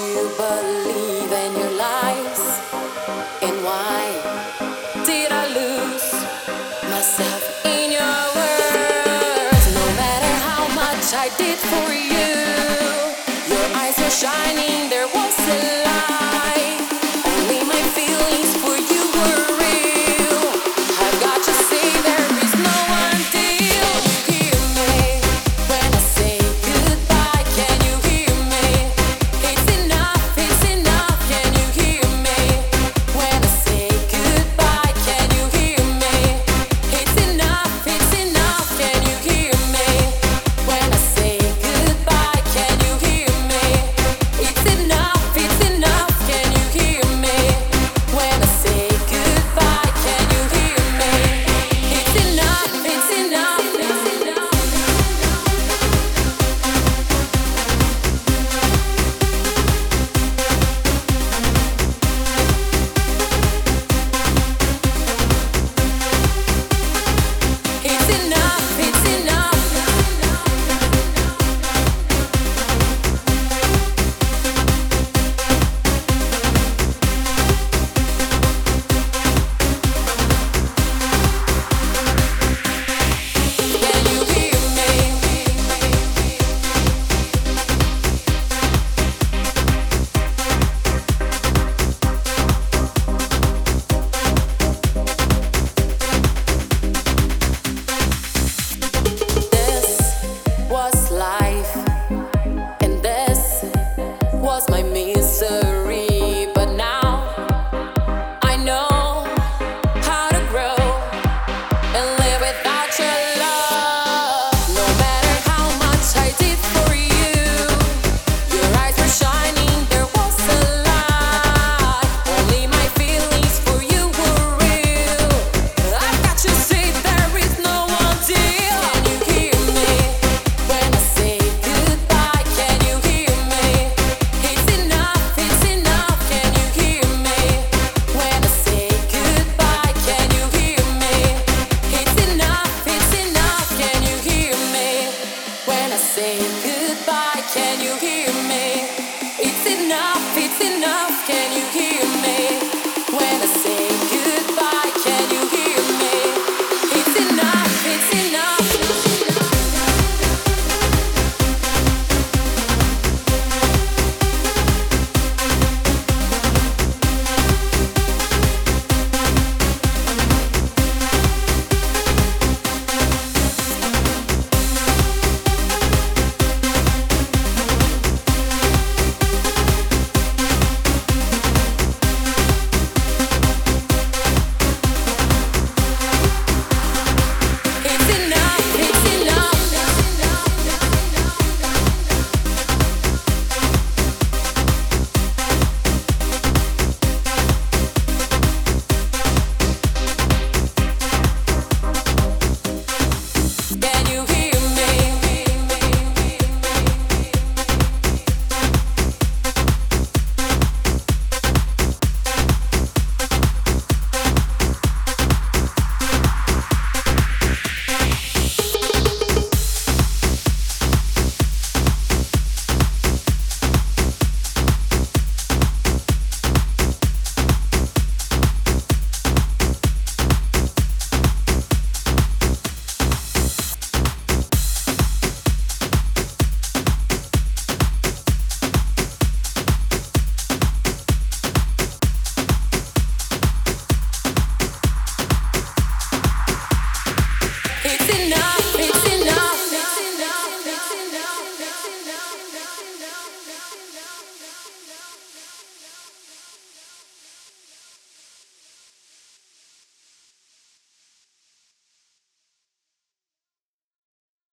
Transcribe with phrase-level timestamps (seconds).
[0.00, 0.79] you believe